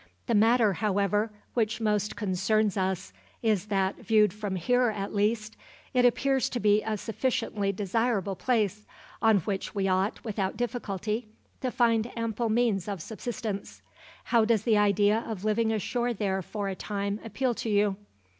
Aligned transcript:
The 0.25 0.33
matter, 0.33 0.73
however, 0.73 1.29
which 1.53 1.79
most 1.79 2.15
concerns 2.15 2.75
us 2.75 3.13
is 3.43 3.67
that, 3.67 3.97
viewed 3.97 4.33
from 4.33 4.55
here 4.55 4.89
at 4.89 5.13
least, 5.13 5.55
it 5.93 6.05
appears 6.05 6.49
to 6.49 6.59
be 6.59 6.81
a 6.81 6.97
sufficiently 6.97 7.71
desirable 7.71 8.35
place, 8.35 8.87
on 9.21 9.41
which 9.41 9.75
we 9.75 9.87
ought, 9.87 10.23
without 10.23 10.57
difficulty, 10.57 11.27
to 11.61 11.69
find 11.69 12.11
ample 12.17 12.49
means 12.49 12.87
of 12.87 12.99
subsistence. 12.99 13.83
How 14.23 14.43
does 14.43 14.63
the 14.63 14.75
idea 14.75 15.23
of 15.27 15.45
living 15.45 15.71
ashore 15.71 16.15
there 16.15 16.41
for 16.41 16.67
a 16.67 16.73
time 16.73 17.19
appeal 17.23 17.53
to 17.53 17.69
you?" 17.69 17.95